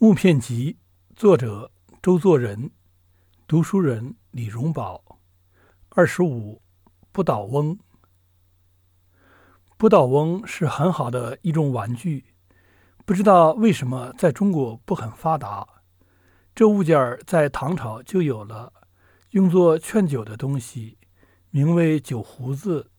[0.00, 0.76] 木片集》
[1.16, 2.70] 作者周作人，
[3.48, 5.18] 读书人李荣宝。
[5.88, 6.62] 二十五，
[7.10, 7.76] 不倒翁。
[9.76, 12.26] 不倒翁是很好的一种玩具，
[13.04, 15.66] 不知道为什么在中国不很发达。
[16.54, 18.72] 这物件儿在唐朝就有了，
[19.30, 20.98] 用作劝酒的东西，
[21.50, 22.92] 名为酒壶子，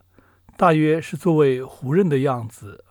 [0.58, 2.84] 大约是作为壶人的样子。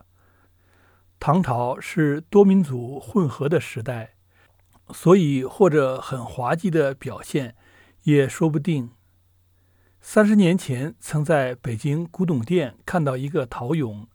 [1.20, 4.14] 唐朝是多民族混合的时代，
[4.92, 7.56] 所以或者很滑稽的表现
[8.04, 8.90] 也说不定。
[10.00, 14.06] 三十年前，曾在北京古董店看到一个陶俑，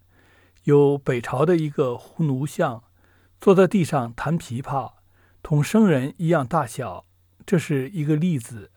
[0.63, 2.83] 有北朝的一个胡奴像，
[3.41, 4.93] 坐在地上弹琵琶，
[5.43, 7.05] 同生人一样大小。
[7.45, 8.71] 这是一个例子，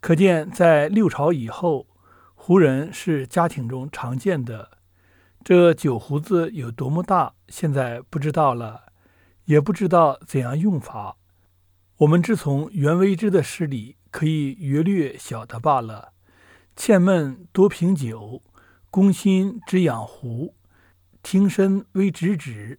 [0.00, 1.86] 可见在六朝以后，
[2.34, 4.77] 胡人是家庭中常见的。
[5.42, 8.92] 这酒壶子有多么大，现在不知道了，
[9.44, 11.16] 也不知道怎样用法。
[11.98, 16.12] 我们只从袁维之的诗里可以约略晓得罢了。
[16.76, 18.42] 欠闷多凭酒，
[18.90, 20.54] 攻心只养壶。
[21.22, 22.78] 听身微直止，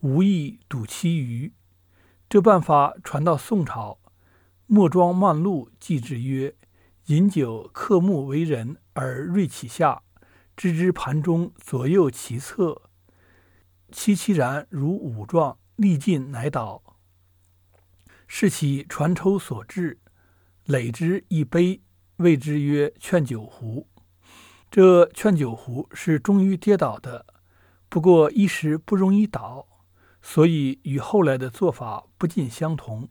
[0.00, 1.52] 无意睹其余。
[2.28, 3.98] 这办法传到宋朝，
[4.66, 6.54] 莫庄漫录记之曰
[7.06, 10.02] ：“饮酒克木为人，而锐其下。”
[10.60, 12.82] 知之盘中左右其侧，
[13.90, 16.82] 凄凄然如五状，力尽乃倒。
[18.26, 19.98] 是其传抽所致，
[20.66, 21.80] 累之一杯，
[22.16, 23.88] 谓之曰劝酒壶。
[24.70, 27.24] 这劝酒壶是终于跌倒的，
[27.88, 29.66] 不过一时不容易倒，
[30.20, 33.08] 所以与后来的做法不尽相同。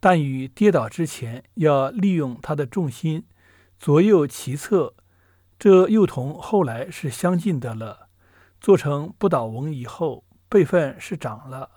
[0.00, 3.24] 但与跌倒之前要利用它的重心，
[3.78, 4.96] 左右其侧。
[5.62, 8.08] 这又同后来是相近的了。
[8.60, 11.70] 做成不倒翁以后，辈分是长了，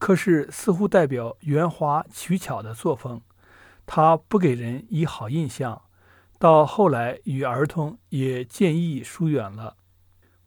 [0.00, 3.22] 可是似乎代表圆滑取巧的作风，
[3.86, 5.82] 他不给人以好印象。
[6.40, 9.76] 到后来与儿童也渐易疏远了，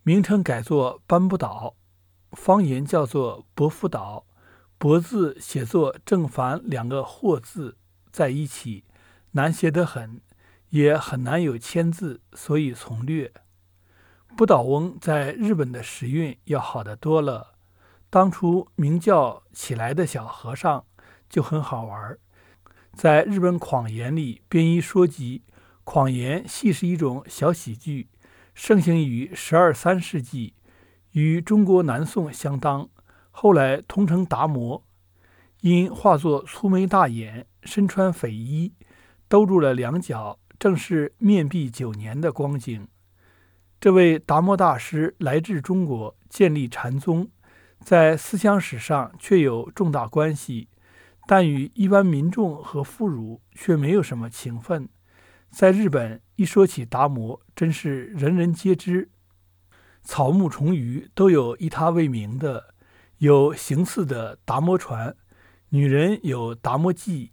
[0.03, 1.73] 名称改作班不倒，
[2.33, 4.25] 方言叫做伯父倒。
[4.77, 7.77] 伯字写作正反两个或字
[8.11, 8.83] 在一起，
[9.31, 10.19] 难写得很。
[10.69, 13.31] 也很难有签字，所以从略。
[14.35, 17.55] 不倒翁在日本的时运要好得多了。
[18.09, 20.85] 当初名叫起来的小和尚
[21.29, 22.17] 就很好玩，
[22.93, 25.43] 在日本谎言里编一说集。
[25.83, 28.09] 谎言系是一种小喜剧，
[28.53, 30.53] 盛行于十二三世纪，
[31.11, 32.89] 与中国南宋相当。
[33.31, 34.83] 后来通称达摩，
[35.61, 38.73] 因化作粗眉大眼，身穿匪衣，
[39.27, 40.39] 兜住了两脚。
[40.59, 42.87] 正是面壁九年的光景。
[43.79, 47.29] 这位达摩大师来至中国，建立禅宗，
[47.79, 50.67] 在思想史上却有重大关系，
[51.27, 54.89] 但与一般民众和妇孺却没有什么情分。
[55.51, 59.09] 在日本，一说起达摩，真是人人皆知，
[60.01, 62.73] 草木虫鱼都有以他为名的，
[63.19, 65.15] 有形似的达摩船，
[65.69, 67.29] 女人有达摩髻。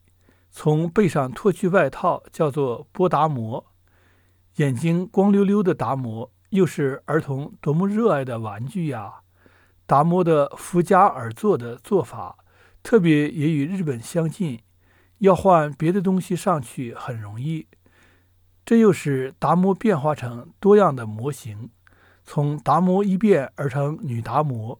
[0.56, 3.66] 从背上脱去外套，叫做波达摩。
[4.58, 9.14] 眼睛光溜溜的达摩，又是儿童多么热爱的玩具呀！
[9.84, 12.38] 达摩的扶家而坐的做法，
[12.84, 14.60] 特别也与日本相近。
[15.18, 17.66] 要换别的东西上去很容易。
[18.64, 21.70] 这又使达摩变化成多样的模型，
[22.22, 24.78] 从达摩一变而成女达摩，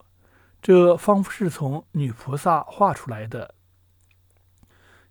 [0.62, 3.53] 这仿佛是从女菩萨画出来的。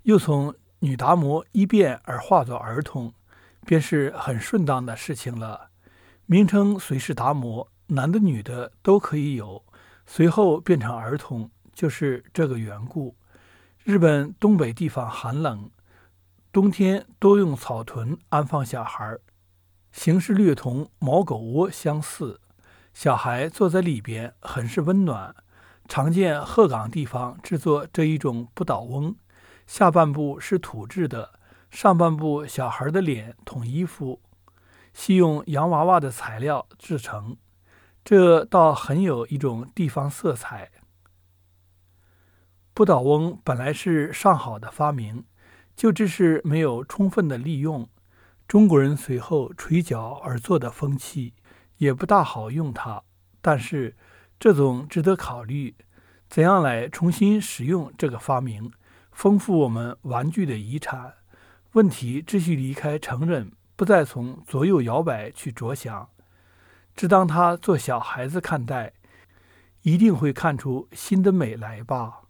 [0.03, 3.13] 又从女达摩一变而化作儿童，
[3.65, 5.69] 便是很顺当的事情了。
[6.25, 9.63] 名称虽是达摩，男的女的都可以有。
[10.05, 13.15] 随后变成儿童，就是这个缘故。
[13.83, 15.69] 日本东北地方寒冷，
[16.51, 19.17] 冬天多用草屯安放小孩，
[19.93, 22.41] 形式略同毛狗窝相似。
[22.93, 25.33] 小孩坐在里边，很是温暖。
[25.87, 29.15] 常见鹤岗地方制作这一种不倒翁。
[29.65, 31.39] 下半部是土制的，
[31.71, 34.21] 上半部小孩的脸同衣服，
[34.93, 37.37] 系用洋娃娃的材料制成，
[38.03, 40.71] 这倒很有一种地方色彩。
[42.73, 45.25] 不倒翁本来是上好的发明，
[45.75, 47.87] 就只是没有充分的利用。
[48.47, 51.33] 中国人随后垂脚而坐的风气，
[51.77, 53.03] 也不大好用它。
[53.41, 53.95] 但是
[54.39, 55.75] 这总值得考虑，
[56.29, 58.71] 怎样来重新使用这个发明？
[59.13, 61.13] 丰富我们玩具的遗产，
[61.73, 66.09] 问题只需离开成人，不再从左右摇摆去着想，
[66.95, 68.93] 只当他做小孩子看待，
[69.83, 72.22] 一定会看出新的美来吧。